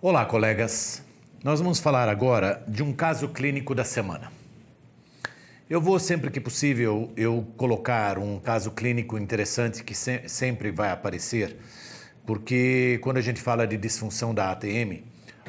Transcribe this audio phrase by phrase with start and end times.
[0.00, 1.02] Olá, colegas.
[1.42, 4.30] Nós vamos falar agora de um caso clínico da semana.
[5.68, 10.92] Eu vou sempre que possível eu colocar um caso clínico interessante que se sempre vai
[10.92, 11.56] aparecer,
[12.24, 15.02] porque quando a gente fala de disfunção da ATM,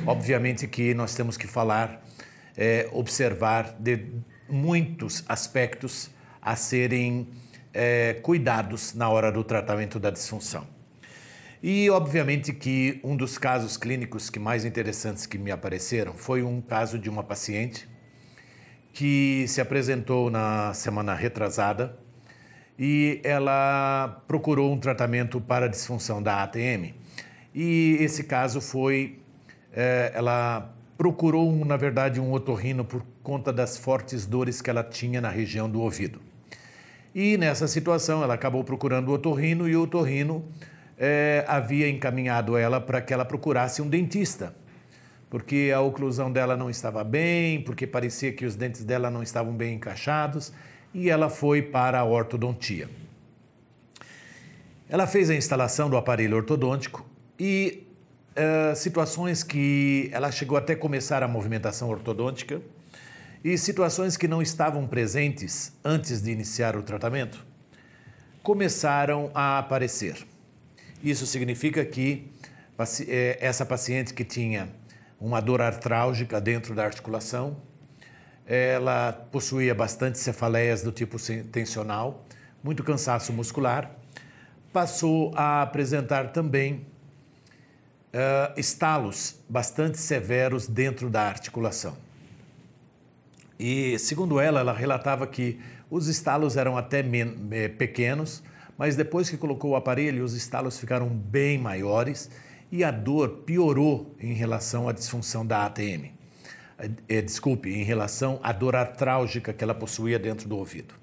[0.04, 2.04] obviamente que nós temos que falar,
[2.57, 4.04] é, observar de
[4.50, 6.09] muitos aspectos
[6.41, 7.27] a serem
[7.71, 10.79] é, cuidados na hora do tratamento da disfunção.
[11.62, 16.62] E, obviamente, que um dos casos clínicos que mais interessantes que me apareceram foi um
[16.62, 17.88] caso de uma paciente
[18.94, 21.98] que se apresentou na semana retrasada
[22.77, 26.94] e ela procurou um tratamento para a disfunção da ATM.
[27.54, 29.20] E esse caso foi,
[29.73, 35.20] é, ela procurou, na verdade, um otorrino por conta das fortes dores que ela tinha
[35.20, 36.21] na região do ouvido.
[37.13, 40.46] E nessa situação ela acabou procurando o otorrino e o otorrino
[40.99, 44.53] é, havia encaminhado ela para que ela procurasse um dentista,
[45.30, 49.54] porque a oclusão dela não estava bem, porque parecia que os dentes dela não estavam
[49.54, 50.51] bem encaixados,
[50.93, 52.90] e ela foi para a ortodontia.
[54.90, 57.07] Ela fez a instalação do aparelho ortodôntico
[57.40, 57.87] e
[58.31, 62.59] uh, situações que ela chegou até começar a movimentação ortodôntica
[63.43, 67.46] e situações que não estavam presentes antes de iniciar o tratamento
[68.41, 70.28] começaram a aparecer.
[71.03, 72.30] Isso significa que
[73.08, 74.69] eh, essa paciente que tinha
[75.19, 77.58] uma dor artrálgica dentro da articulação,
[78.46, 81.18] ela possuía bastante cefaleias do tipo
[81.52, 82.25] tensional,
[82.64, 83.96] muito cansaço muscular,
[84.74, 86.86] passou a apresentar também
[88.14, 91.96] uh, estalos bastante severos dentro da articulação.
[93.59, 95.59] E, segundo ela, ela relatava que
[95.90, 97.03] os estalos eram até
[97.52, 98.42] eh, pequenos,
[98.80, 102.31] mas depois que colocou o aparelho, os estalos ficaram bem maiores
[102.72, 106.13] e a dor piorou em relação à disfunção da ATM.
[107.09, 110.96] É, desculpe, em relação à dor artrálgica que ela possuía dentro do ouvido.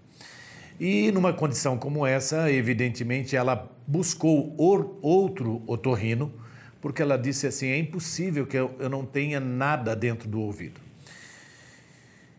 [0.80, 6.32] E numa condição como essa, evidentemente, ela buscou outro otorrino,
[6.80, 10.85] porque ela disse assim: é impossível que eu não tenha nada dentro do ouvido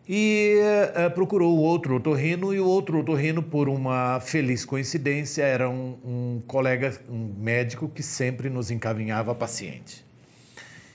[0.08, 0.58] e
[1.06, 5.98] uh, procurou o outro otorrino e o outro otorrino, por uma feliz coincidência, era um,
[6.02, 10.06] um colega, um médico que sempre nos encaminhava paciente.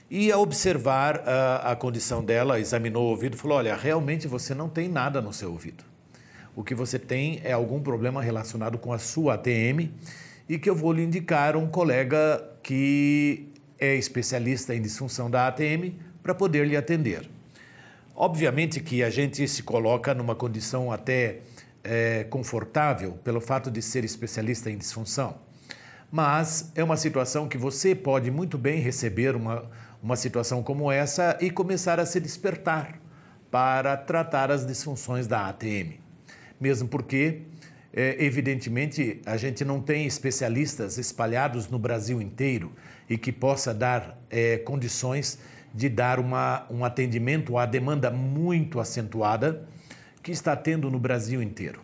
[0.09, 1.21] E ao observar uh,
[1.63, 5.31] a condição dela, examinou o ouvido e falou: Olha, realmente você não tem nada no
[5.31, 5.83] seu ouvido.
[6.55, 9.91] O que você tem é algum problema relacionado com a sua ATM
[10.49, 13.47] e que eu vou lhe indicar um colega que
[13.79, 17.32] é especialista em disfunção da ATM para poder lhe atender.
[18.15, 21.39] Obviamente que a gente se coloca numa condição até
[21.83, 25.35] é, confortável pelo fato de ser especialista em disfunção,
[26.11, 29.67] mas é uma situação que você pode muito bem receber uma,
[30.01, 32.99] uma situação como essa e começar a se despertar
[33.49, 35.99] para tratar as disfunções da ATM.
[36.61, 37.41] Mesmo porque,
[37.91, 42.73] é, evidentemente, a gente não tem especialistas espalhados no Brasil inteiro
[43.09, 45.39] e que possa dar é, condições
[45.73, 49.67] de dar uma, um atendimento à demanda muito acentuada
[50.21, 51.81] que está tendo no Brasil inteiro.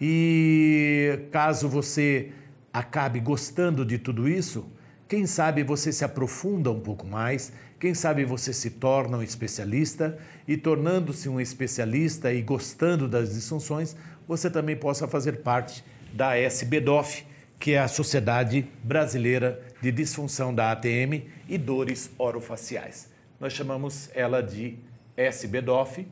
[0.00, 2.32] E caso você
[2.72, 4.66] acabe gostando de tudo isso,
[5.08, 10.18] quem sabe você se aprofunda um pouco mais, quem sabe você se torna um especialista
[10.46, 17.26] e, tornando-se um especialista e gostando das disfunções, você também possa fazer parte da SBDOF,
[17.58, 23.11] que é a Sociedade Brasileira de Disfunção da ATM e Dores Orofaciais
[23.42, 24.76] nós chamamos ela de
[25.16, 26.06] SBDOF.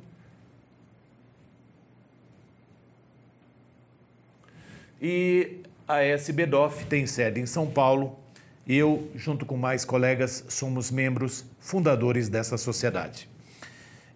[5.00, 8.19] E a SBDOF tem sede em São Paulo.
[8.66, 13.28] Eu, junto com mais colegas, somos membros fundadores dessa sociedade.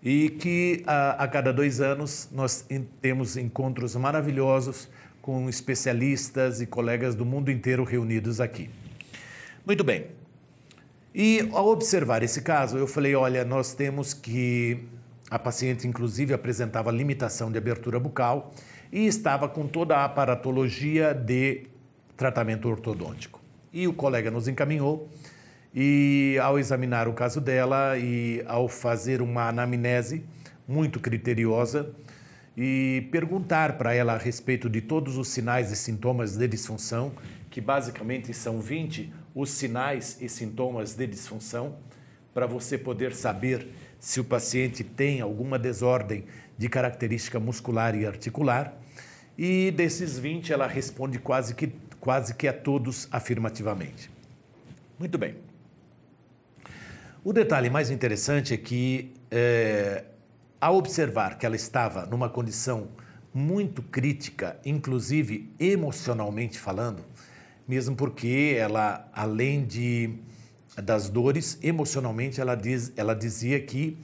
[0.02, 2.66] E que a, a cada dois anos nós
[3.00, 4.88] temos encontros maravilhosos
[5.22, 8.68] com especialistas e colegas do mundo inteiro reunidos aqui.
[9.64, 10.08] Muito bem,
[11.14, 14.84] e ao observar esse caso, eu falei: olha, nós temos que.
[15.30, 18.52] A paciente, inclusive, apresentava limitação de abertura bucal
[18.92, 21.66] e estava com toda a aparatologia de
[22.16, 23.40] tratamento ortodôntico.
[23.72, 25.08] E o colega nos encaminhou
[25.74, 30.24] e, ao examinar o caso dela e ao fazer uma anamnese
[30.68, 31.90] muito criteriosa
[32.56, 37.12] e perguntar para ela a respeito de todos os sinais e sintomas de disfunção,
[37.50, 41.76] que basicamente são 20, os sinais e sintomas de disfunção,
[42.32, 46.24] para você poder saber se o paciente tem alguma desordem
[46.56, 48.76] de característica muscular e articular.
[49.36, 54.10] E desses 20, ela responde quase que, quase que a todos afirmativamente.
[54.98, 55.36] Muito bem.
[57.24, 60.04] O detalhe mais interessante é que, é,
[60.60, 62.88] ao observar que ela estava numa condição
[63.32, 67.04] muito crítica, inclusive emocionalmente falando,
[67.66, 70.18] mesmo porque ela, além de
[70.82, 73.96] das dores, emocionalmente ela, diz, ela dizia que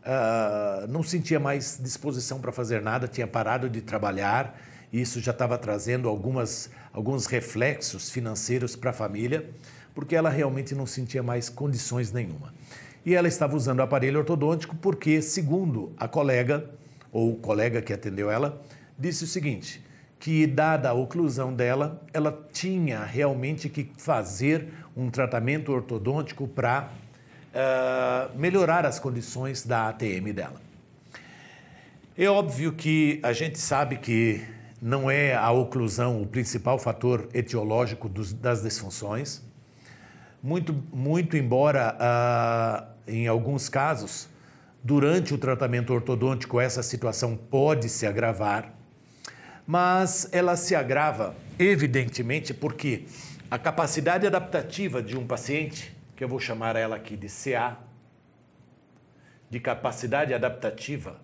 [0.00, 4.58] uh, não sentia mais disposição para fazer nada, tinha parado de trabalhar,
[4.92, 9.50] e isso já estava trazendo algumas, alguns reflexos financeiros para a família,
[9.94, 12.54] porque ela realmente não sentia mais condições nenhuma.
[13.04, 16.70] E ela estava usando o aparelho ortodôntico porque, segundo a colega,
[17.12, 18.62] ou o colega que atendeu ela,
[18.98, 19.82] disse o seguinte:
[20.20, 26.90] que, dada a oclusão dela, ela tinha realmente que fazer um tratamento ortodôntico para
[27.54, 30.60] uh, melhorar as condições da ATM dela.
[32.16, 34.46] É óbvio que a gente sabe que
[34.80, 39.42] não é a oclusão o principal fator etiológico dos, das disfunções.
[40.42, 44.28] Muito, muito embora, uh, em alguns casos,
[44.84, 48.74] durante o tratamento ortodôntico, essa situação pode se agravar,
[49.70, 53.04] mas ela se agrava, evidentemente, porque
[53.48, 57.78] a capacidade adaptativa de um paciente que eu vou chamar ela aqui de CA,
[59.48, 61.20] de capacidade adaptativa.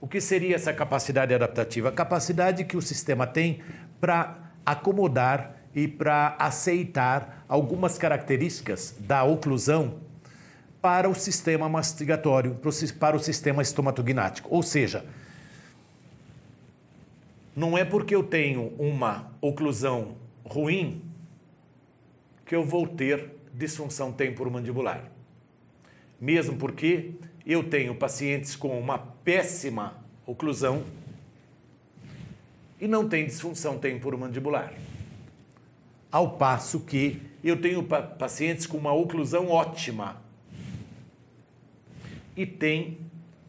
[0.00, 1.90] O que seria essa capacidade adaptativa?
[1.90, 3.62] A capacidade que o sistema tem
[4.00, 9.98] para acomodar e para aceitar algumas características da oclusão
[10.80, 12.58] para o sistema mastigatório,
[12.98, 14.48] para o sistema estomatognático.
[14.50, 15.04] Ou seja,
[17.60, 21.02] não é porque eu tenho uma oclusão ruim
[22.46, 25.12] que eu vou ter disfunção temporomandibular.
[26.18, 27.12] Mesmo porque
[27.44, 30.84] eu tenho pacientes com uma péssima oclusão
[32.80, 34.72] e não tem disfunção temporomandibular.
[36.10, 40.22] Ao passo que eu tenho pacientes com uma oclusão ótima
[42.34, 42.96] e tem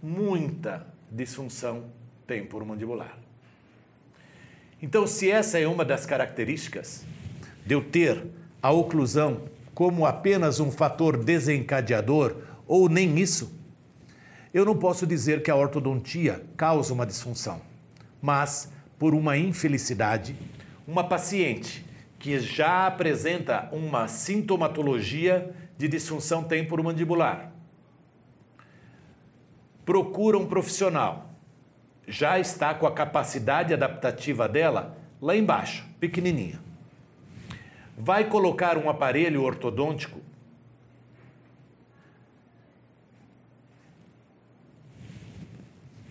[0.04, 1.86] muita disfunção
[2.28, 3.21] temporomandibular.
[4.82, 7.06] Então, se essa é uma das características
[7.66, 8.26] de eu ter
[8.62, 9.44] a oclusão
[9.74, 12.38] como apenas um fator desencadeador
[12.68, 13.54] ou nem isso,
[14.54, 17.62] eu não posso dizer que a ortodontia causa uma disfunção.
[18.22, 20.36] Mas, por uma infelicidade,
[20.88, 21.86] uma paciente
[22.20, 27.52] que já apresenta uma sintomatologia de disfunção temporomandibular
[29.86, 31.31] procura um profissional,
[32.08, 36.60] já está com a capacidade adaptativa dela lá embaixo, pequenininha.
[37.98, 40.20] Vai colocar um aparelho ortodôntico.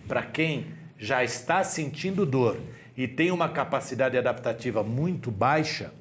[0.07, 2.57] Para quem já está sentindo dor
[2.95, 5.93] e tem uma capacidade adaptativa muito baixa,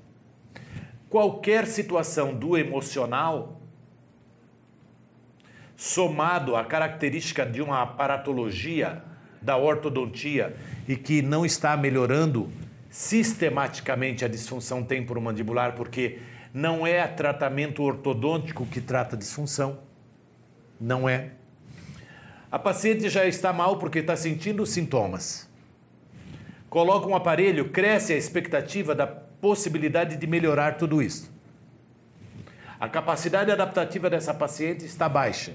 [1.09, 3.61] qualquer situação do emocional,
[5.77, 9.03] somado à característica de uma aparatologia
[9.41, 10.57] da ortodontia
[10.87, 12.51] e que não está melhorando
[12.91, 16.19] sistematicamente a disfunção temporomandibular, porque
[16.53, 19.79] não é tratamento ortodôntico que trata disfunção.
[20.81, 21.31] Não é.
[22.51, 25.49] A paciente já está mal porque está sentindo sintomas.
[26.69, 31.33] Coloca um aparelho, cresce a expectativa da possibilidade de melhorar tudo isso.
[32.79, 35.55] A capacidade adaptativa dessa paciente está baixa.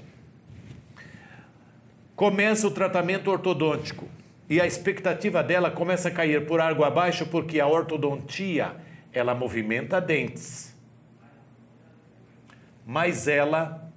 [2.16, 4.08] Começa o tratamento ortodôntico
[4.48, 8.74] e a expectativa dela começa a cair por água abaixo porque a ortodontia
[9.12, 10.74] ela movimenta dentes,
[12.86, 13.92] mas ela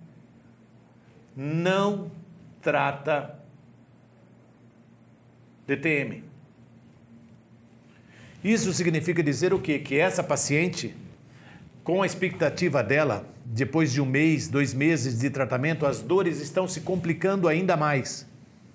[1.33, 2.11] não
[2.61, 3.39] trata
[5.65, 6.23] DTM.
[8.43, 9.79] Isso significa dizer o quê?
[9.79, 10.93] Que essa paciente,
[11.89, 16.67] com a expectativa dela, depois de um mês, dois meses de tratamento, as dores estão
[16.67, 18.27] se complicando ainda mais.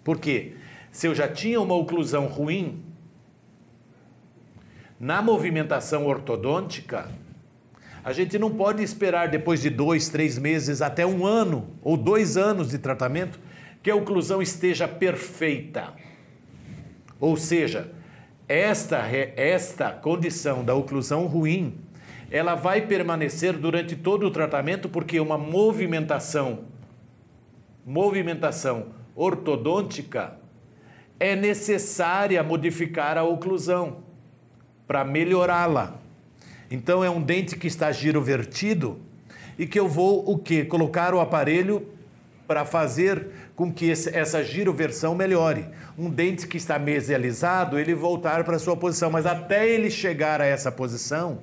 [0.02, 0.54] Por quê?
[0.90, 2.82] se eu já tinha uma oclusão ruim,
[4.98, 7.08] na movimentação ortodôntica,
[8.02, 12.36] a gente não pode esperar depois de dois, três meses, até um ano ou dois
[12.36, 13.38] anos de tratamento,
[13.80, 15.94] que a oclusão esteja perfeita.
[17.20, 17.92] Ou seja,
[18.48, 19.06] esta,
[19.36, 21.78] esta condição da oclusão ruim,
[22.30, 26.64] ela vai permanecer durante todo o tratamento porque uma movimentação,
[27.84, 30.36] movimentação ortodôntica
[31.18, 33.98] é necessária modificar a oclusão
[34.86, 35.94] para melhorá-la.
[36.70, 38.98] Então é um dente que está girovertido
[39.58, 41.86] e que eu vou o que colocar o aparelho
[42.46, 45.66] para fazer com que essa giroversão melhore.
[45.96, 50.44] Um dente que está mesializado, ele voltar para sua posição, mas até ele chegar a
[50.44, 51.38] essa posição,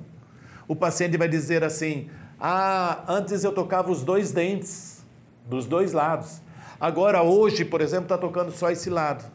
[0.72, 2.10] o paciente vai dizer assim:
[2.40, 5.06] Ah, antes eu tocava os dois dentes,
[5.46, 6.42] dos dois lados.
[6.80, 9.30] Agora, hoje, por exemplo, está tocando só esse lado.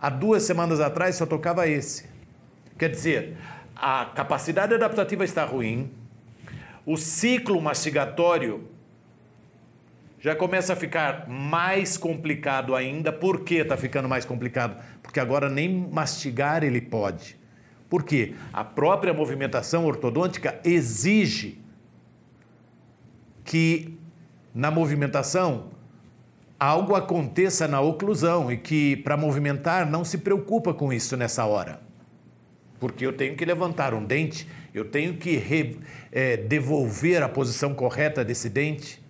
[0.00, 2.08] Há duas semanas atrás só tocava esse.
[2.78, 3.38] Quer dizer,
[3.74, 5.90] a capacidade adaptativa está ruim,
[6.86, 8.68] o ciclo mastigatório
[10.20, 13.12] já começa a ficar mais complicado ainda.
[13.12, 14.80] Por que está ficando mais complicado?
[15.02, 17.39] Porque agora nem mastigar ele pode.
[17.90, 18.34] Por quê?
[18.52, 21.58] A própria movimentação ortodôntica exige
[23.44, 23.98] que
[24.54, 25.70] na movimentação
[26.58, 31.80] algo aconteça na oclusão e que para movimentar não se preocupa com isso nessa hora.
[32.78, 35.78] Porque eu tenho que levantar um dente, eu tenho que re,
[36.12, 39.02] é, devolver a posição correta desse dente,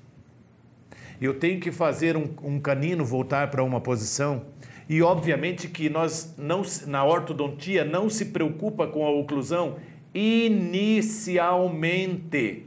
[1.20, 4.46] eu tenho que fazer um, um canino voltar para uma posição.
[4.90, 9.76] E obviamente que nós não, na ortodontia não se preocupa com a oclusão
[10.12, 12.66] inicialmente.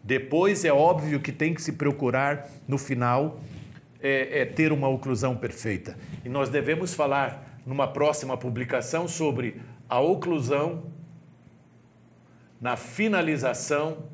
[0.00, 3.40] Depois é óbvio que tem que se procurar no final
[4.00, 5.98] é, é, ter uma oclusão perfeita.
[6.24, 10.84] E nós devemos falar numa próxima publicação sobre a oclusão
[12.60, 14.04] na finalização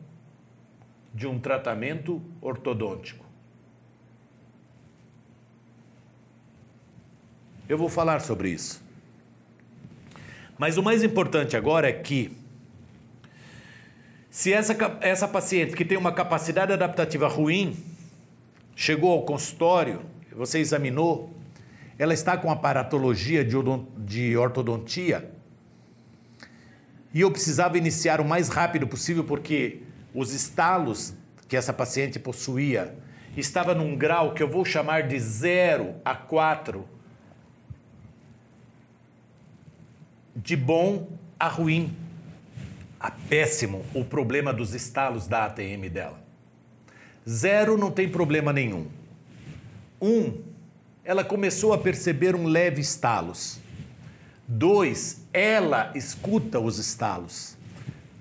[1.12, 3.28] de um tratamento ortodôntico.
[7.70, 8.82] Eu vou falar sobre isso.
[10.58, 12.36] Mas o mais importante agora é que
[14.28, 17.76] se essa, essa paciente que tem uma capacidade adaptativa ruim
[18.74, 20.02] chegou ao consultório,
[20.34, 21.32] você examinou,
[21.96, 25.30] ela está com aparatologia de, ortodontia
[27.14, 31.14] e eu precisava iniciar o mais rápido possível porque os estalos
[31.46, 32.96] que essa paciente possuía
[33.36, 36.98] estava num grau que eu vou chamar de 0 a 4
[40.42, 41.94] de bom a ruim
[42.98, 46.20] a péssimo o problema dos estalos da ATM dela.
[47.26, 48.86] Zero não tem problema nenhum.
[50.00, 50.38] Um,
[51.02, 53.58] ela começou a perceber um leve estalos.
[54.46, 57.56] Dois, ela escuta os estalos.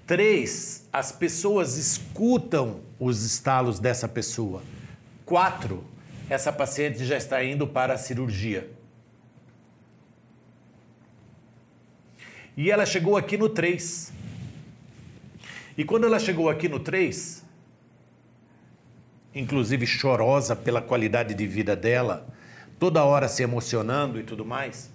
[0.08, 4.62] Três, as pessoas escutam os estalos dessa pessoa.
[5.26, 5.84] Quatro,
[6.30, 8.70] essa paciente já está indo para a cirurgia.
[12.60, 14.12] E ela chegou aqui no 3.
[15.78, 17.42] E quando ela chegou aqui no 3,
[19.34, 22.28] inclusive chorosa pela qualidade de vida dela,
[22.78, 24.92] toda hora se emocionando e tudo mais,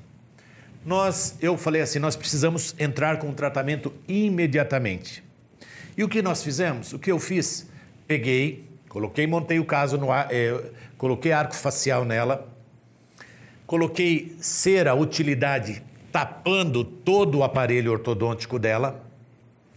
[0.84, 5.24] nós, eu falei assim, nós precisamos entrar com o tratamento imediatamente.
[5.96, 6.92] E o que nós fizemos?
[6.92, 7.66] O que eu fiz?
[8.06, 12.46] Peguei, coloquei, montei o caso no ar, é, coloquei arco facial nela,
[13.66, 15.82] coloquei cera utilidade
[16.14, 19.04] tapando todo o aparelho ortodôntico dela,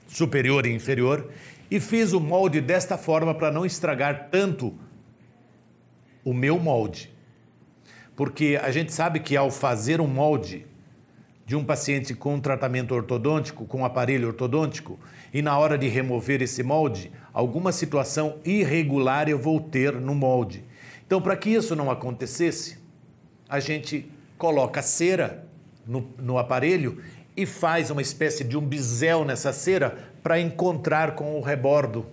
[0.08, 1.32] superior e inferior,
[1.72, 4.76] e fiz o molde desta forma para não estragar tanto
[6.24, 7.12] o meu molde.
[8.16, 10.68] Porque a gente sabe que ao fazer um molde
[11.44, 15.00] de um paciente com tratamento ortodôntico, com aparelho ortodôntico,
[15.34, 20.64] e na hora de remover esse molde, alguma situação irregular eu vou ter no molde.
[21.04, 22.78] Então, para que isso não acontecesse,
[23.50, 25.47] a gente coloca cera
[25.88, 27.02] no, no aparelho
[27.36, 32.06] e faz uma espécie de um bisel nessa cera para encontrar com o rebordo.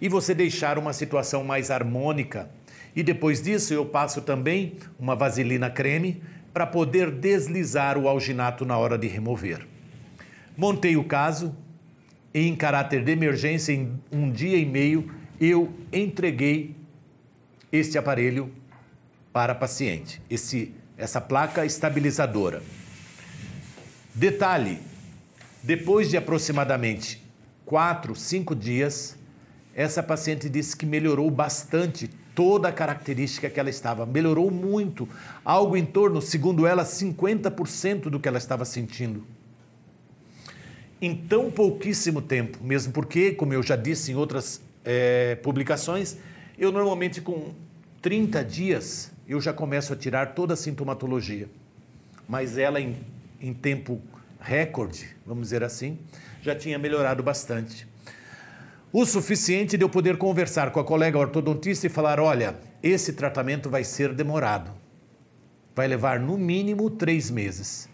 [0.00, 2.48] E você deixar uma situação mais harmônica.
[2.96, 8.78] E depois disso eu passo também uma vaselina creme para poder deslizar o alginato na
[8.78, 9.66] hora de remover.
[10.56, 11.54] Montei o caso
[12.32, 16.76] e em caráter de emergência, em um dia e meio, eu entreguei
[17.72, 18.52] este aparelho
[19.32, 22.62] para paciente, esse, essa placa estabilizadora.
[24.14, 24.78] Detalhe:
[25.62, 27.24] depois de aproximadamente
[27.64, 29.16] quatro, cinco dias,
[29.74, 34.04] essa paciente disse que melhorou bastante toda a característica que ela estava.
[34.04, 35.08] Melhorou muito,
[35.44, 39.24] algo em torno, segundo ela, 50% do que ela estava sentindo.
[41.00, 46.18] Em tão pouquíssimo tempo, mesmo porque, como eu já disse em outras é, publicações,
[46.58, 47.54] eu normalmente com
[48.02, 51.48] 30 dias eu já começo a tirar toda a sintomatologia.
[52.28, 52.96] Mas ela, em
[53.40, 54.00] em tempo
[54.38, 55.98] recorde, vamos dizer assim,
[56.42, 57.88] já tinha melhorado bastante.
[58.92, 63.70] O suficiente de eu poder conversar com a colega ortodontista e falar: olha, esse tratamento
[63.70, 64.72] vai ser demorado.
[65.74, 67.88] Vai levar no mínimo três meses.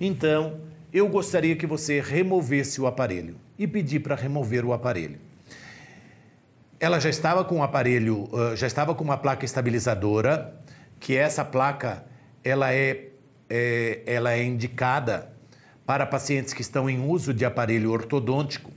[0.00, 0.60] Então,
[0.92, 5.18] eu gostaria que você removesse o aparelho e pedi para remover o aparelho.
[6.80, 10.58] Ela já estava com o aparelho, já estava com uma placa estabilizadora,
[11.00, 12.04] que essa placa
[12.44, 13.10] ela é
[13.50, 15.32] é, ela é indicada
[15.84, 18.70] para pacientes que estão em uso de aparelho ortodôntico.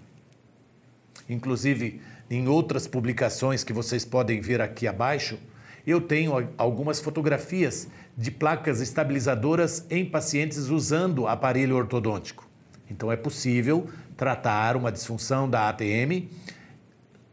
[1.29, 5.37] Inclusive, em outras publicações que vocês podem ver aqui abaixo,
[5.85, 7.87] eu tenho algumas fotografias
[8.17, 12.49] de placas estabilizadoras em pacientes usando aparelho ortodôntico.
[12.89, 13.87] Então é possível
[14.17, 16.29] tratar uma disfunção da ATM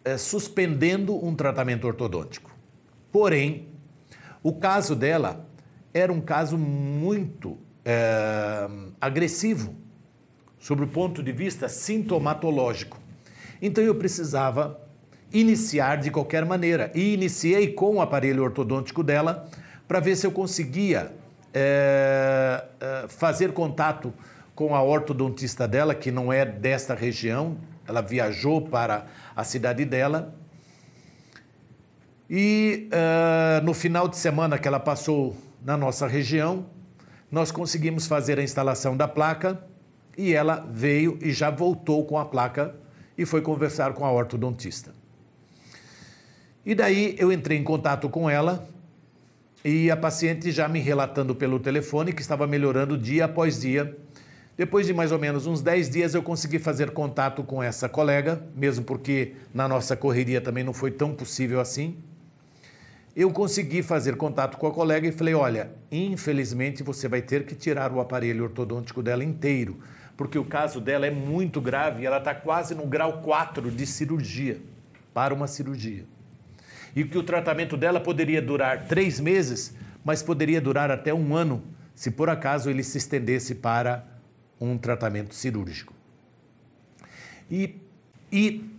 [0.04, 2.50] é, suspendendo um tratamento ortodôntico.
[3.10, 3.69] Porém,
[4.42, 5.46] o caso dela
[5.92, 8.68] era um caso muito é,
[9.00, 9.74] agressivo,
[10.58, 12.98] sobre o ponto de vista sintomatológico.
[13.62, 14.80] Então eu precisava
[15.32, 16.90] iniciar de qualquer maneira.
[16.94, 19.48] E iniciei com o aparelho ortodôntico dela
[19.88, 21.12] para ver se eu conseguia
[21.52, 24.12] é, é, fazer contato
[24.54, 27.56] com a ortodontista dela, que não é desta região,
[27.88, 30.34] ela viajou para a cidade dela.
[32.32, 36.64] E uh, no final de semana que ela passou na nossa região,
[37.28, 39.60] nós conseguimos fazer a instalação da placa
[40.16, 42.72] e ela veio e já voltou com a placa
[43.18, 44.94] e foi conversar com a ortodontista.
[46.64, 48.68] E daí eu entrei em contato com ela
[49.64, 53.98] e a paciente já me relatando pelo telefone que estava melhorando dia após dia.
[54.56, 58.40] Depois de mais ou menos uns 10 dias eu consegui fazer contato com essa colega,
[58.54, 61.96] mesmo porque na nossa correria também não foi tão possível assim.
[63.14, 67.54] Eu consegui fazer contato com a colega e falei: olha, infelizmente você vai ter que
[67.54, 69.80] tirar o aparelho ortodôntico dela inteiro,
[70.16, 74.60] porque o caso dela é muito grave ela está quase no grau 4 de cirurgia,
[75.12, 76.04] para uma cirurgia
[76.94, 79.74] e que o tratamento dela poderia durar três meses,
[80.04, 81.62] mas poderia durar até um ano,
[81.94, 84.04] se por acaso ele se estendesse para
[84.60, 85.94] um tratamento cirúrgico.
[87.50, 87.76] E,
[88.32, 88.70] e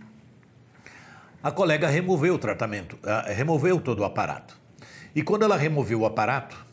[1.42, 4.56] a colega removeu o tratamento, removeu todo o aparato.
[5.14, 6.64] E quando ela removeu o aparato,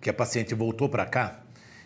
[0.00, 1.40] que a paciente voltou para cá,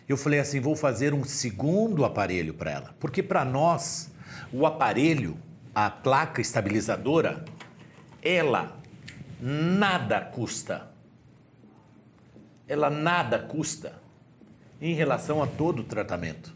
[0.07, 2.95] eu falei assim: vou fazer um segundo aparelho para ela.
[2.99, 4.11] Porque para nós,
[4.51, 5.37] o aparelho,
[5.73, 7.45] a placa estabilizadora,
[8.21, 8.77] ela
[9.39, 10.89] nada custa.
[12.67, 13.99] Ela nada custa
[14.81, 16.55] em relação a todo o tratamento.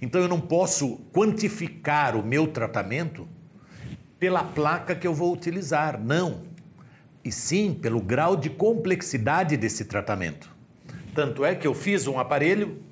[0.00, 3.28] Então eu não posso quantificar o meu tratamento
[4.20, 6.42] pela placa que eu vou utilizar, não.
[7.24, 10.48] E sim pelo grau de complexidade desse tratamento.
[11.14, 12.82] Tanto é que eu fiz um aparelho,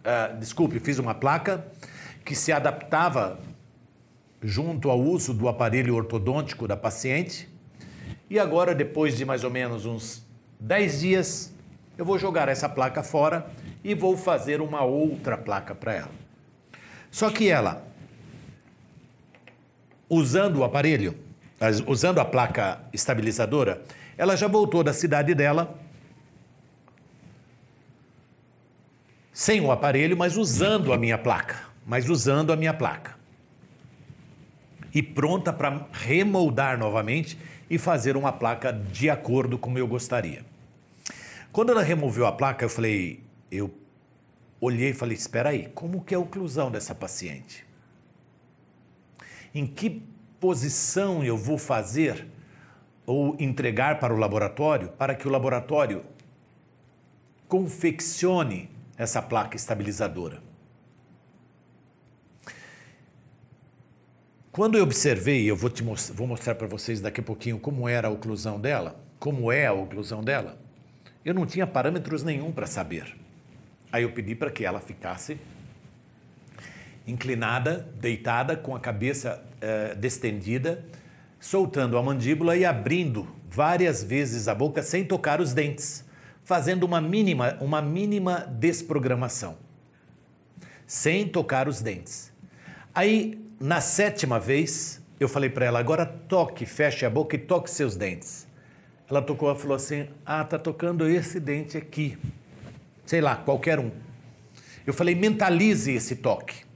[0.00, 1.66] uh, desculpe, fiz uma placa
[2.24, 3.40] que se adaptava
[4.40, 7.48] junto ao uso do aparelho ortodôntico da paciente
[8.30, 10.22] e agora, depois de mais ou menos uns
[10.60, 11.54] 10 dias,
[11.96, 13.50] eu vou jogar essa placa fora
[13.82, 16.10] e vou fazer uma outra placa para ela.
[17.10, 17.87] Só que ela,
[20.08, 21.16] usando o aparelho,
[21.86, 23.82] usando a placa estabilizadora,
[24.16, 25.78] ela já voltou da cidade dela
[29.32, 33.16] sem o aparelho, mas usando a minha placa, mas usando a minha placa.
[34.92, 37.38] E pronta para remoldar novamente
[37.70, 40.44] e fazer uma placa de acordo com eu gostaria.
[41.52, 43.72] Quando ela removeu a placa, eu falei, eu
[44.60, 47.67] olhei e falei, espera aí, como que é a oclusão dessa paciente?
[49.54, 50.02] Em que
[50.38, 52.26] posição eu vou fazer
[53.06, 56.04] ou entregar para o laboratório para que o laboratório
[57.48, 60.42] confeccione essa placa estabilizadora?
[64.58, 67.88] Quando eu observei, eu vou, te most vou mostrar para vocês daqui a pouquinho como
[67.88, 70.58] era a oclusão dela, como é a oclusão dela,
[71.24, 73.16] eu não tinha parâmetros nenhum para saber.
[73.92, 75.38] Aí eu pedi para que ela ficasse
[77.08, 80.84] inclinada, deitada, com a cabeça uh, destendida,
[81.40, 86.04] soltando a mandíbula e abrindo várias vezes a boca sem tocar os dentes,
[86.44, 89.56] fazendo uma mínima, uma mínima desprogramação,
[90.86, 92.32] sem tocar os dentes.
[92.94, 97.70] Aí na sétima vez, eu falei para ela: agora toque, feche a boca e toque
[97.70, 98.46] seus dentes.
[99.10, 102.16] Ela tocou e falou assim: ah, tá tocando esse dente aqui.
[103.04, 103.90] Sei lá, qualquer um.
[104.86, 106.67] Eu falei: mentalize esse toque.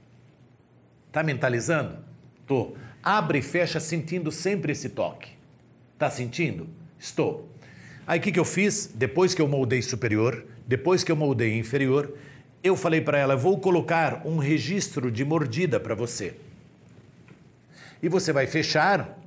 [1.13, 1.99] Tá mentalizando?
[2.45, 2.73] Tô.
[3.01, 5.29] Abre e fecha sentindo sempre esse toque.
[5.97, 6.67] Tá sentindo?
[6.99, 7.47] Estou.
[8.05, 8.91] Aí o que, que eu fiz?
[8.93, 12.13] Depois que eu moldei superior, depois que eu moldei inferior,
[12.61, 16.35] eu falei para ela: vou colocar um registro de mordida para você
[18.03, 19.17] e você vai fechar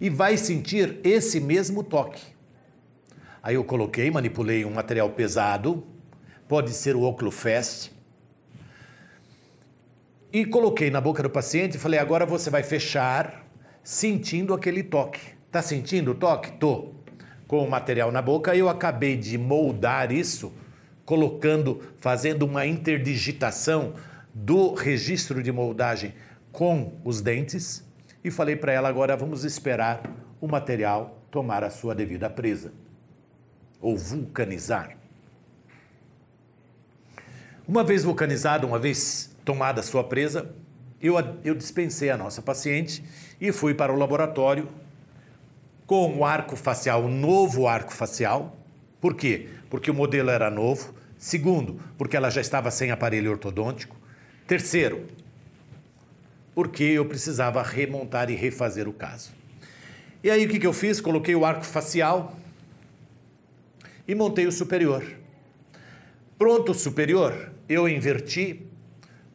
[0.00, 2.22] e vai sentir esse mesmo toque.
[3.42, 5.84] Aí eu coloquei, manipulei um material pesado,
[6.48, 7.92] pode ser o Oclufest,
[10.34, 13.46] e coloquei na boca do paciente e falei: agora você vai fechar
[13.84, 15.20] sentindo aquele toque.
[15.48, 16.50] Tá sentindo o toque?
[16.58, 16.92] Tô.
[17.46, 20.52] Com o material na boca, eu acabei de moldar isso
[21.04, 23.94] colocando, fazendo uma interdigitação
[24.34, 26.14] do registro de moldagem
[26.50, 27.84] com os dentes
[28.24, 30.02] e falei para ela agora vamos esperar
[30.40, 32.72] o material tomar a sua devida presa
[33.80, 34.96] ou vulcanizar.
[37.68, 40.50] Uma vez vulcanizado, uma vez tomada sua presa,
[41.00, 43.04] eu, eu dispensei a nossa paciente
[43.40, 44.68] e fui para o laboratório
[45.86, 48.56] com o arco facial, o novo arco facial.
[49.00, 49.48] Por quê?
[49.68, 50.94] Porque o modelo era novo.
[51.18, 53.96] Segundo, porque ela já estava sem aparelho ortodôntico.
[54.46, 55.06] Terceiro,
[56.54, 59.32] porque eu precisava remontar e refazer o caso.
[60.22, 61.00] E aí o que, que eu fiz?
[61.00, 62.36] Coloquei o arco facial
[64.06, 65.04] e montei o superior.
[66.38, 68.66] Pronto o superior, eu inverti,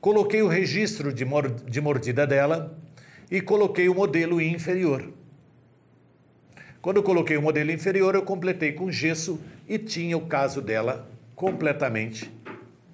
[0.02, 1.26] coloquei o registro de,
[1.68, 2.78] de mordida dela
[3.30, 5.12] e coloquei o modelo inferior.
[6.82, 11.10] Quando eu coloquei o modelo inferior, eu completei com gesso e tinha o caso dela
[11.36, 12.32] completamente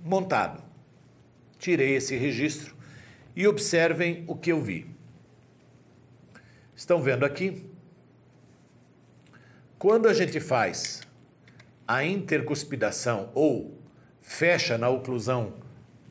[0.04, 0.64] montado.
[1.60, 2.76] Tirei esse registro
[3.36, 4.88] e observem o que eu vi.
[6.76, 7.66] Estão vendo aqui?
[9.78, 11.02] Quando a gente faz
[11.88, 13.78] a intercuspidação ou
[14.20, 15.54] fecha na oclusão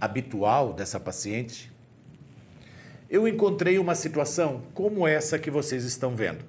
[0.04, 1.72] habitual dessa paciente,
[3.08, 6.44] eu encontrei uma situação como essa que vocês estão vendo.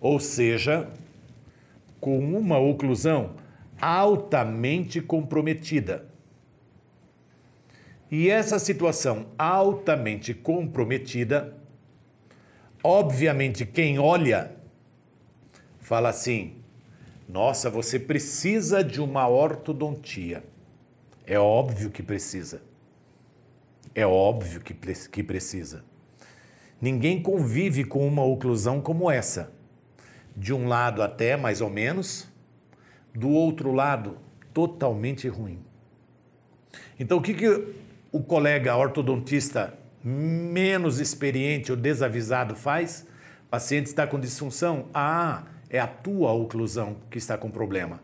[0.00, 0.88] Ou seja,
[2.00, 3.36] com uma oclusão
[3.80, 6.06] altamente comprometida.
[8.10, 11.56] E essa situação altamente comprometida,
[12.82, 14.56] obviamente, quem olha
[15.78, 16.61] fala assim:
[17.28, 20.44] nossa, você precisa de uma ortodontia.
[21.26, 22.62] É óbvio que precisa.
[23.94, 25.84] É óbvio que, que precisa.
[26.80, 29.52] Ninguém convive com uma oclusão como essa.
[30.36, 32.28] De um lado até mais ou menos,
[33.14, 34.18] do outro lado,
[34.52, 35.60] totalmente ruim.
[36.98, 37.74] Então, o que, que
[38.10, 43.06] o colega ortodontista menos experiente ou desavisado faz?
[43.46, 44.86] O paciente está com disfunção.
[44.92, 47.98] Ah, é a tua oclusão que está com problema.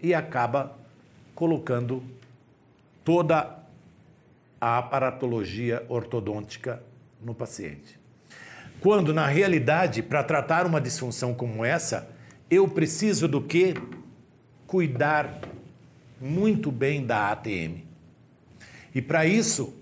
[0.00, 0.78] E acaba
[1.34, 2.02] colocando
[3.04, 3.58] toda
[4.60, 6.80] a aparatologia ortodôntica
[7.20, 7.98] no paciente.
[8.80, 12.08] Quando, na realidade, para tratar uma disfunção como essa,
[12.48, 13.74] eu preciso do que?
[14.66, 15.40] Cuidar
[16.20, 17.84] muito bem da ATM.
[18.94, 19.74] E para isso,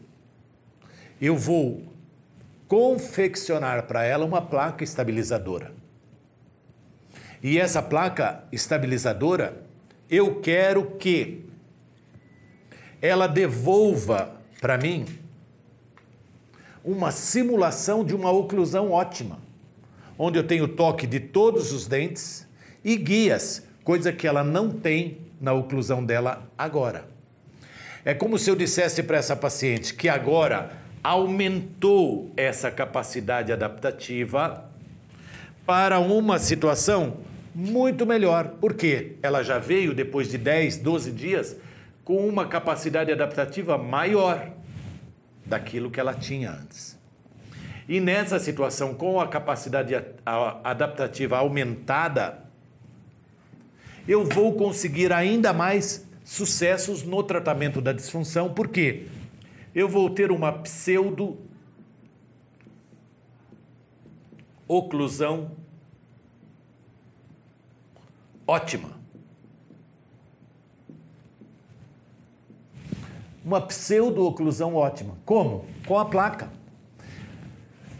[1.20, 1.83] eu vou
[2.68, 5.72] confeccionar para ela uma placa estabilizadora.
[7.42, 9.62] E essa placa estabilizadora,
[10.11, 11.46] eu quero que
[13.00, 15.07] ela devolva para mim
[16.85, 19.38] uma simulação de uma oclusão ótima,
[20.18, 22.46] onde eu tenho toque de todos os dentes
[22.85, 27.09] e guias, coisa que ela não tem na oclusão dela agora.
[28.04, 30.72] É como se eu dissesse para essa paciente que agora
[31.09, 34.68] aumentou essa capacidade adaptativa
[35.64, 37.16] para uma situação
[37.55, 41.57] muito melhor, porque ela já veio depois de 10, 12 dias
[42.05, 44.51] com uma capacidade adaptativa maior
[45.47, 46.99] daquilo que ela tinha antes.
[47.88, 49.94] E nessa situação, com a capacidade
[50.62, 52.44] adaptativa aumentada,
[54.07, 59.07] eu vou conseguir ainda mais sucessos no tratamento da disfunção, porque
[59.79, 61.38] eu vou ter uma pseudo
[64.67, 65.53] oclusão
[68.45, 68.99] ótima.
[73.45, 75.17] Uma pseudo-oclusão ótima.
[75.25, 75.64] Como?
[75.87, 76.51] Com a placa.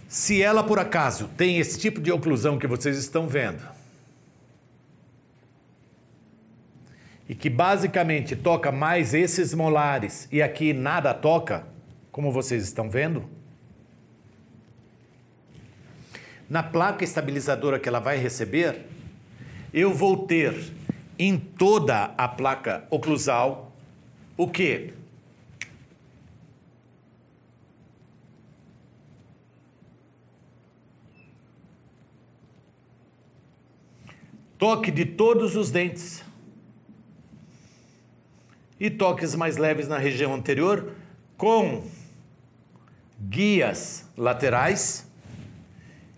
[0.09, 3.63] Se ela, por acaso, tem esse tipo de oclusão que vocês estão vendo,
[7.29, 11.67] e que basicamente toca mais esses molares e aqui nada toca,
[12.11, 13.29] como vocês estão vendo,
[16.49, 18.87] na placa estabilizadora que ela vai receber,
[19.75, 20.73] eu vou ter
[21.19, 23.77] em toda a placa oclusal
[24.35, 24.95] o que?
[34.57, 36.25] Toque de todos os dentes
[38.81, 40.93] e toques mais leves na região anterior,
[41.37, 41.85] com
[43.21, 45.07] guias laterais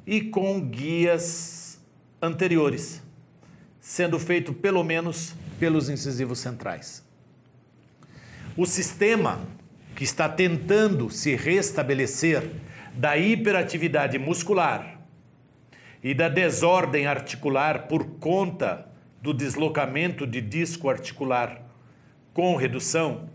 [0.06, 1.80] e com guias
[2.20, 3.02] anteriores,
[3.80, 7.04] sendo feito pelo menos pelos incisivos centrais.
[8.56, 9.40] O sistema
[9.94, 12.50] que está tentando se restabelecer
[12.94, 15.00] da hiperatividade muscular
[16.02, 18.86] e da desordem articular por conta
[19.22, 21.69] do deslocamento de disco articular
[22.32, 23.28] com redução,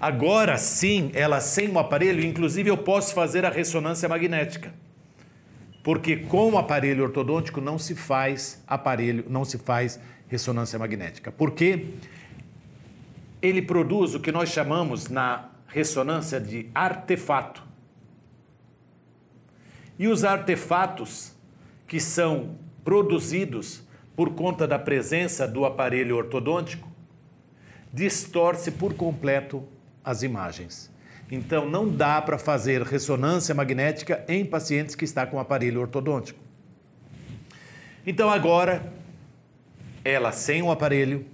[0.00, 4.72] agora sim, ela sem o aparelho, inclusive eu posso fazer a ressonância magnética.
[5.82, 11.32] Porque com o aparelho ortodôntico não se faz aparelho, não se faz ressonância magnética.
[11.32, 11.94] Porque
[13.40, 17.62] ele produz o que nós chamamos na ressonância de artefato.
[19.98, 21.32] E os artefatos
[21.86, 23.82] que são produzidos
[24.18, 26.90] por conta da presença do aparelho ortodôntico
[27.92, 29.62] distorce por completo
[30.04, 30.90] as imagens.
[31.30, 36.40] Então não dá para fazer ressonância magnética em pacientes que está com aparelho ortodôntico.
[38.04, 38.92] Então agora
[40.04, 41.24] ela sem o aparelho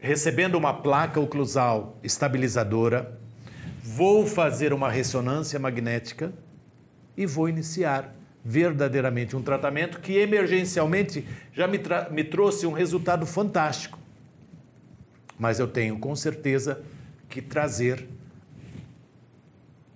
[0.00, 3.16] recebendo uma placa oclusal estabilizadora,
[3.84, 6.32] vou fazer uma ressonância magnética
[7.16, 8.16] e vou iniciar
[8.48, 11.80] verdadeiramente um tratamento que emergencialmente já me,
[12.12, 13.98] me trouxe um resultado fantástico.
[15.36, 16.80] Mas eu tenho com certeza
[17.28, 18.06] que trazer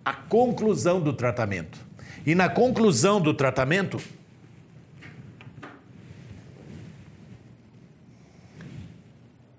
[0.05, 1.79] a conclusão do tratamento.
[2.27, 4.01] E na conclusão do tratamento,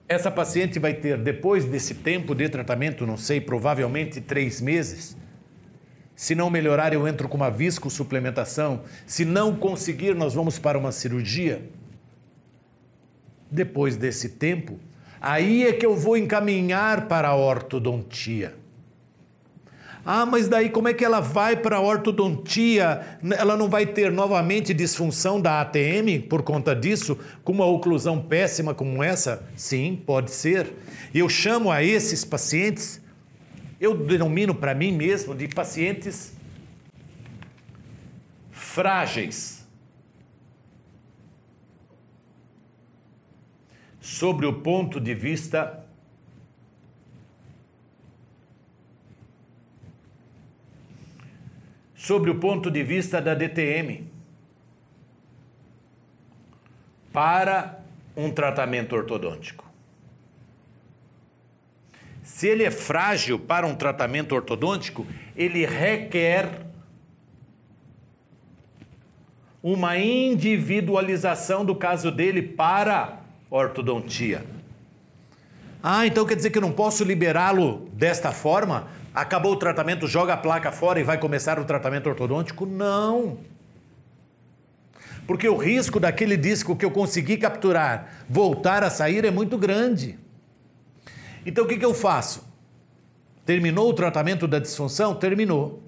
[0.10, 5.16] Essa paciente vai ter, depois desse tempo de tratamento, não sei, provavelmente três meses.
[6.22, 8.84] Se não melhorar, eu entro com uma visco-suplementação.
[9.08, 11.68] Se não conseguir, nós vamos para uma cirurgia.
[13.50, 14.80] Depois desse tempo,
[15.20, 18.54] aí é que eu vou encaminhar para a ortodontia.
[20.06, 23.18] Ah, mas daí como é que ela vai para a ortodontia?
[23.36, 28.76] Ela não vai ter novamente disfunção da ATM por conta disso, com uma oclusão péssima
[28.76, 29.44] como essa?
[29.56, 30.72] Sim, pode ser.
[31.16, 33.02] Eu chamo a esses pacientes,
[33.82, 36.38] eu denomino para mim mesmo de pacientes
[38.52, 39.68] frágeis.
[44.00, 45.84] Sobre o ponto de vista
[51.96, 54.08] sobre o ponto de vista da DTM
[57.12, 57.84] para
[58.16, 59.71] um tratamento ortodôntico.
[62.34, 66.62] Se ele é frágil para um tratamento ortodôntico, ele requer
[69.62, 74.46] uma individualização do caso dele para ortodontia.
[75.84, 78.88] Ah, então quer dizer que eu não posso liberá-lo desta forma?
[79.14, 82.66] Acabou o tratamento, joga a placa fora e vai começar o tratamento ortodôntico?
[82.66, 83.40] Não.
[85.28, 90.18] Porque o risco daquele disco que eu consegui capturar voltar a sair é muito grande.
[91.46, 92.48] Então o que, que eu faço?
[93.46, 95.16] Terminou o tratamento da disfunção?
[95.16, 95.82] Terminou.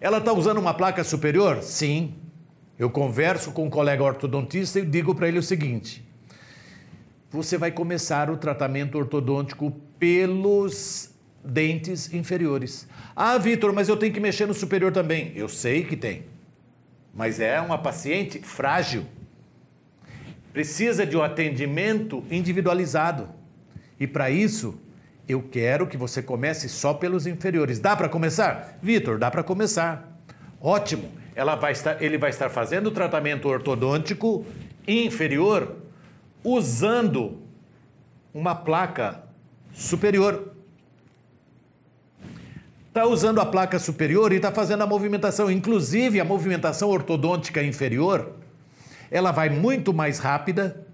[0.00, 1.62] Ela está usando uma placa superior?
[1.62, 2.14] Sim.
[2.78, 6.06] Eu converso com um colega ortodontista e digo para ele o seguinte:
[7.30, 11.10] você vai começar o tratamento ortodôntico pelos
[11.44, 12.86] dentes inferiores.
[13.16, 15.32] Ah, Vitor, mas eu tenho que mexer no superior também.
[15.34, 16.26] Eu sei que tem,
[17.12, 19.04] mas é uma paciente frágil.
[20.52, 23.28] Precisa de um atendimento individualizado.
[23.98, 24.80] E para isso,
[25.28, 27.78] eu quero que você comece só pelos inferiores.
[27.78, 28.78] Dá para começar?
[28.82, 30.18] Vitor, dá para começar.
[30.60, 31.10] Ótimo.
[31.34, 34.44] Ela vai estar, ele vai estar fazendo o tratamento ortodôntico
[34.86, 35.76] inferior
[36.42, 37.42] usando
[38.34, 39.22] uma placa
[39.72, 40.52] superior
[42.98, 48.32] está usando a placa superior e está fazendo a movimentação, inclusive a movimentação ortodôntica inferior,
[49.08, 50.84] ela vai muito mais rápida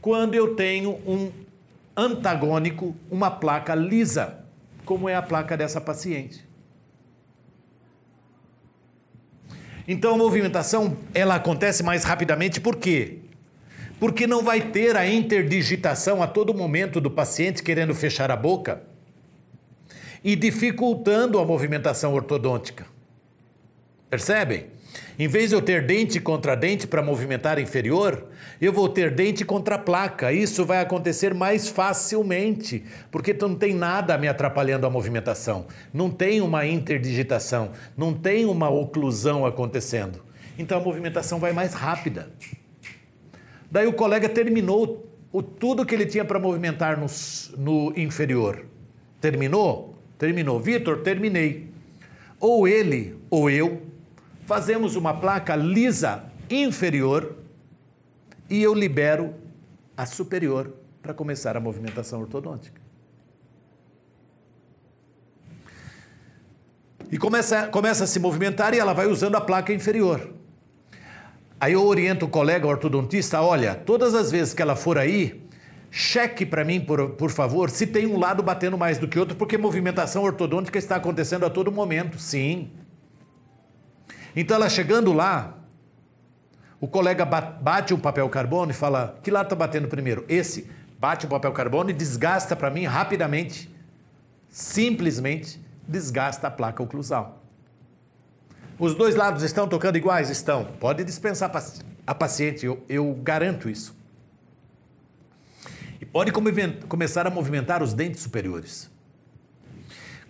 [0.00, 1.30] quando eu tenho um
[1.96, 4.44] antagônico, uma placa lisa,
[4.84, 6.46] como é a placa dessa paciente.
[9.88, 13.18] Então a movimentação ela acontece mais rapidamente por quê?
[14.00, 18.82] Porque não vai ter a interdigitação a todo momento do paciente querendo fechar a boca
[20.22, 22.86] e dificultando a movimentação ortodôntica.
[24.10, 24.75] Percebem?
[25.18, 28.26] Em vez de eu ter dente contra dente para movimentar inferior,
[28.60, 30.32] eu vou ter dente contra placa.
[30.32, 35.66] Isso vai acontecer mais facilmente, porque não tem nada me atrapalhando a movimentação.
[35.92, 40.22] Não tem uma interdigitação, não tem uma oclusão acontecendo.
[40.58, 42.30] Então a movimentação vai mais rápida.
[43.70, 47.06] Daí o colega terminou o, tudo que ele tinha para movimentar no,
[47.58, 48.64] no inferior.
[49.20, 49.98] Terminou?
[50.18, 50.60] Terminou.
[50.60, 51.68] Vitor, terminei.
[52.40, 53.82] Ou ele ou eu
[54.46, 57.36] fazemos uma placa lisa inferior
[58.48, 59.34] e eu libero
[59.96, 62.80] a superior para começar a movimentação ortodôntica.
[67.10, 70.30] E começa, começa a se movimentar e ela vai usando a placa inferior.
[71.60, 75.42] Aí eu oriento o colega ortodontista, olha, todas as vezes que ela for aí,
[75.90, 79.36] cheque para mim, por, por favor, se tem um lado batendo mais do que outro,
[79.36, 82.18] porque movimentação ortodôntica está acontecendo a todo momento.
[82.18, 82.70] Sim.
[84.36, 85.54] Então ela chegando lá,
[86.78, 90.24] o colega bate o papel carbono e fala: que lado está batendo primeiro?
[90.28, 90.70] Esse.
[90.98, 93.70] Bate o papel carbono e desgasta para mim rapidamente,
[94.48, 97.42] simplesmente desgasta a placa oclusal.
[98.78, 100.30] Os dois lados estão tocando iguais?
[100.30, 100.64] Estão.
[100.80, 101.50] Pode dispensar
[102.06, 103.94] a paciente, eu, eu garanto isso.
[106.00, 106.32] E pode
[106.88, 108.90] começar a movimentar os dentes superiores.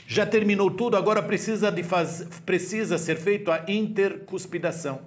[0.06, 2.24] Já terminou tudo, agora precisa, de faz...
[2.46, 5.00] precisa ser feito a intercuspidação.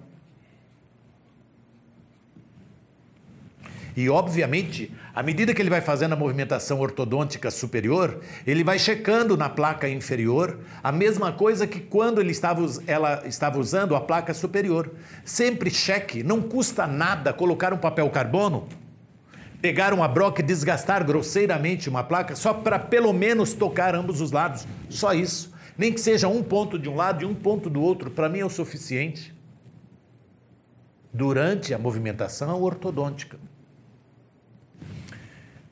[3.95, 9.37] E, obviamente, à medida que ele vai fazendo a movimentação ortodôntica superior, ele vai checando
[9.37, 14.33] na placa inferior a mesma coisa que quando ele estava, ela estava usando a placa
[14.33, 14.91] superior.
[15.23, 18.67] Sempre cheque, não custa nada colocar um papel carbono
[19.61, 24.29] pegar uma broca e desgastar grosseiramente uma placa só para pelo menos tocar ambos os
[24.29, 24.67] lados.
[24.89, 25.53] Só isso.
[25.77, 28.39] Nem que seja um ponto de um lado e um ponto do outro, para mim
[28.39, 29.33] é o suficiente.
[31.13, 33.39] Durante a movimentação ortodôntica.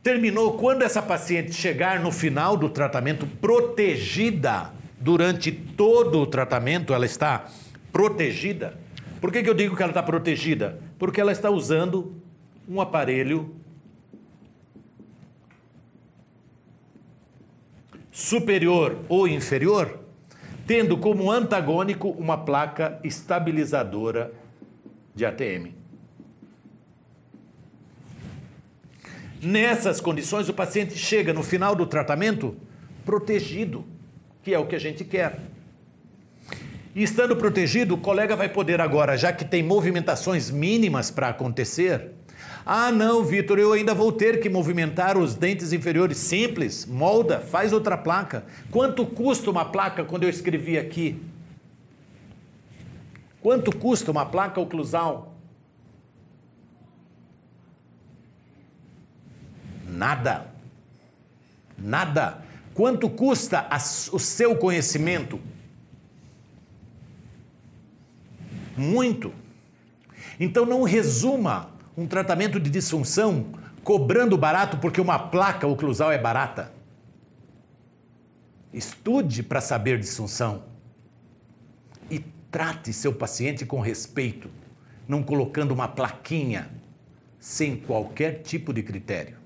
[0.03, 7.05] Terminou quando essa paciente chegar no final do tratamento protegida durante todo o tratamento, ela
[7.05, 7.45] está
[7.91, 8.79] protegida.
[9.19, 10.79] Por que, que eu digo que ela está protegida?
[10.97, 12.15] Porque ela está usando
[12.67, 13.55] um aparelho
[18.11, 19.99] superior ou inferior,
[20.65, 24.33] tendo como antagônico uma placa estabilizadora
[25.13, 25.80] de ATM.
[29.41, 32.55] Nessas condições, o paciente chega no final do tratamento
[33.03, 33.83] protegido,
[34.43, 35.39] que é o que a gente quer.
[36.93, 42.11] E estando protegido, o colega vai poder agora, já que tem movimentações mínimas para acontecer,
[42.65, 46.17] ah, não, Vitor, eu ainda vou ter que movimentar os dentes inferiores.
[46.17, 48.45] Simples, molda, faz outra placa.
[48.69, 51.19] Quanto custa uma placa quando eu escrevi aqui?
[53.41, 55.30] Quanto custa uma placa oclusal?
[60.01, 60.47] Nada.
[61.77, 62.43] Nada.
[62.73, 65.39] Quanto custa a, o seu conhecimento?
[68.75, 69.31] Muito.
[70.39, 73.51] Então não resuma um tratamento de disfunção
[73.83, 76.71] cobrando barato porque uma placa oclusal é barata.
[78.73, 80.63] Estude para saber disfunção
[82.09, 82.17] e
[82.49, 84.49] trate seu paciente com respeito,
[85.07, 86.71] não colocando uma plaquinha
[87.39, 89.40] sem qualquer tipo de critério.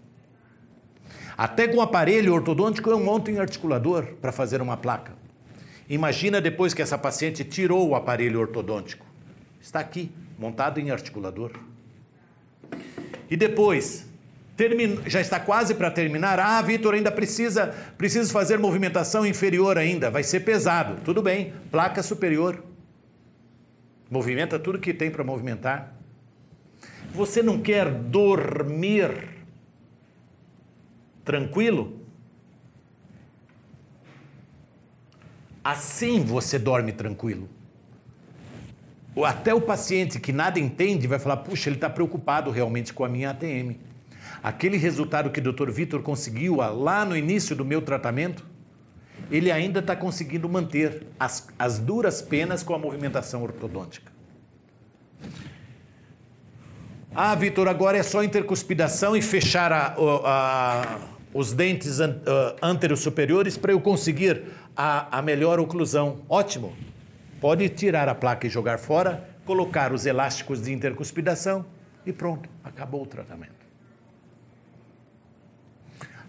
[1.38, 5.14] Até com aparelho ortodôntico eu monto em articulador para fazer uma placa.
[5.90, 9.06] Imagina depois que essa paciente tirou o aparelho ortodôntico.
[9.62, 11.52] Está aqui, montado em articulador.
[13.30, 14.08] E depois,
[14.56, 16.40] termina, já está quase para terminar.
[16.40, 17.68] Ah, Vitor, ainda precisa,
[17.98, 20.10] precisa fazer movimentação inferior ainda.
[20.10, 21.02] Vai ser pesado.
[21.04, 22.64] Tudo bem, placa superior.
[24.10, 25.94] Movimenta tudo que tem para movimentar.
[27.12, 29.35] Você não quer dormir
[31.26, 32.00] tranquilo?
[35.62, 37.50] Assim você dorme tranquilo
[39.24, 43.10] até o paciente que nada entende vai falar: puxa, ele está preocupado realmente com a
[43.10, 43.78] minha ATM.
[44.44, 45.70] Aquele resultado que o Dr.
[45.70, 48.46] Vitor conseguiu lá no início do meu tratamento,
[49.32, 54.12] ele ainda está conseguindo manter as, as duras penas com a movimentação ortodôntica.
[57.14, 61.00] Ah, Vitor, agora é só intercuspidação e fechar a, a,
[61.36, 64.44] os dentes an, uh, superiores para eu conseguir
[64.74, 66.22] a, a melhor oclusão.
[66.30, 66.74] Ótimo.
[67.42, 71.66] Pode tirar a placa e jogar fora, colocar os elásticos de intercuspidação
[72.06, 73.54] e pronto, acabou o tratamento.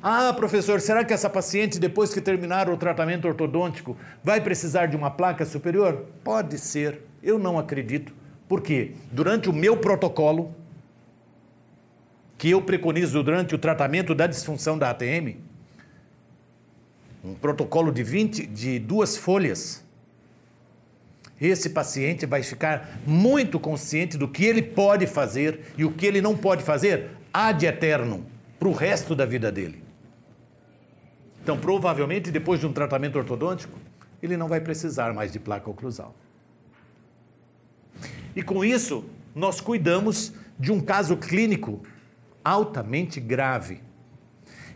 [0.02, 4.96] Ah, professor, será que essa paciente, depois que terminar o tratamento ortodôntico, vai precisar de
[4.96, 6.04] uma placa superior?
[6.24, 8.12] Pode ser, eu não acredito.
[8.48, 10.52] Porque durante o meu protocolo,
[12.38, 15.36] que eu preconizo durante o tratamento da disfunção da ATM,
[17.24, 19.84] um protocolo de 20, de duas folhas,
[21.40, 26.20] esse paciente vai ficar muito consciente do que ele pode fazer e o que ele
[26.20, 28.24] não pode fazer ad eterno,
[28.58, 29.82] para o resto da vida dele.
[31.42, 33.78] Então, provavelmente, depois de um tratamento ortodôntico,
[34.22, 36.14] ele não vai precisar mais de placa oclusal.
[38.34, 41.82] E com isso, nós cuidamos de um caso clínico
[42.46, 43.80] altamente grave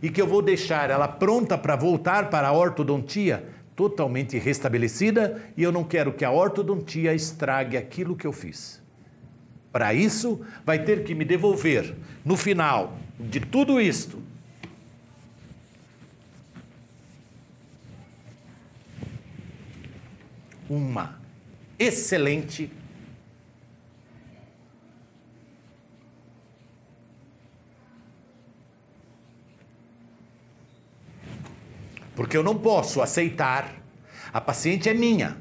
[0.03, 3.45] e que eu vou deixar ela pronta para voltar para a ortodontia
[3.77, 8.83] totalmente restabelecida e eu não quero que a ortodontia estrague aquilo que eu fiz.
[9.71, 11.95] Para isso, vai ter que me devolver,
[12.25, 14.21] no final de tudo isto,
[20.69, 21.21] uma
[21.79, 22.71] excelente
[32.21, 33.77] Porque eu não posso aceitar.
[34.31, 35.39] A paciente é minha.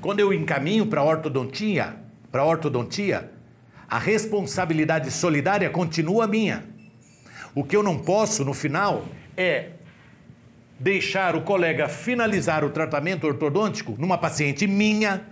[0.00, 1.94] Quando eu encaminho para a ortodontia,
[2.32, 3.30] para ortodontia,
[3.88, 6.64] a responsabilidade solidária continua minha.
[7.54, 9.04] O que eu não posso no final
[9.36, 9.70] é
[10.80, 15.28] deixar o colega finalizar o tratamento ortodôntico numa paciente minha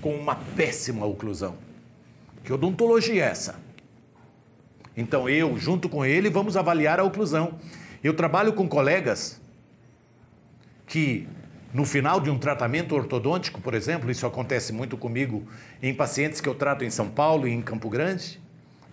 [0.00, 1.54] com uma péssima oclusão.
[2.42, 3.60] Que odontologia é essa?
[4.96, 7.58] Então eu, junto com ele, vamos avaliar a oclusão.
[8.02, 9.38] Eu trabalho com colegas
[10.90, 11.28] que
[11.72, 15.46] no final de um tratamento ortodôntico, por exemplo, isso acontece muito comigo
[15.80, 18.40] em pacientes que eu trato em São Paulo e em Campo Grande,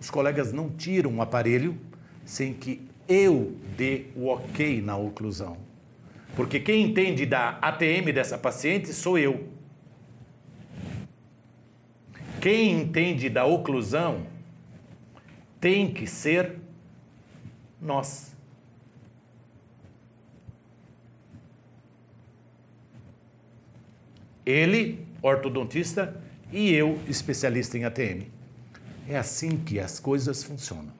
[0.00, 1.76] os colegas não tiram o aparelho
[2.24, 5.56] sem que eu dê o ok na oclusão.
[6.36, 9.48] Porque quem entende da ATM dessa paciente sou eu.
[12.40, 14.24] Quem entende da oclusão
[15.60, 16.58] tem que ser
[17.82, 18.27] nós.
[24.48, 26.18] Ele, ortodontista,
[26.50, 28.28] e eu, especialista em ATM.
[29.06, 30.90] É assim que as coisas funcionam.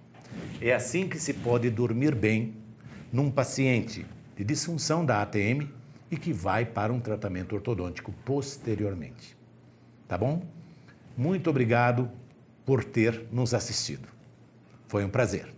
[0.60, 2.52] É assim que se pode dormir bem
[3.10, 4.04] num paciente
[4.36, 5.66] de disfunção da ATM
[6.10, 9.34] e que vai para um tratamento ortodôntico posteriormente.
[10.06, 10.42] Tá bom?
[11.16, 12.10] Muito obrigado
[12.66, 14.08] por ter nos assistido.
[14.88, 15.57] Foi um prazer.